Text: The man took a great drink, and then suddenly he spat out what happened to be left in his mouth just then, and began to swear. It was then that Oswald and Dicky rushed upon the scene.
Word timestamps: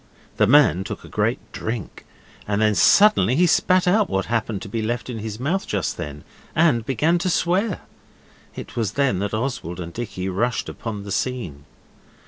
The 0.37 0.47
man 0.47 0.83
took 0.83 1.03
a 1.03 1.07
great 1.07 1.37
drink, 1.51 2.07
and 2.47 2.59
then 2.63 2.73
suddenly 2.73 3.35
he 3.35 3.45
spat 3.45 3.87
out 3.87 4.09
what 4.09 4.25
happened 4.25 4.63
to 4.63 4.67
be 4.67 4.81
left 4.81 5.11
in 5.11 5.19
his 5.19 5.39
mouth 5.39 5.67
just 5.67 5.95
then, 5.95 6.23
and 6.55 6.83
began 6.83 7.19
to 7.19 7.29
swear. 7.29 7.81
It 8.55 8.75
was 8.75 8.93
then 8.93 9.19
that 9.19 9.35
Oswald 9.35 9.79
and 9.79 9.93
Dicky 9.93 10.27
rushed 10.27 10.67
upon 10.69 11.03
the 11.03 11.11
scene. 11.11 11.65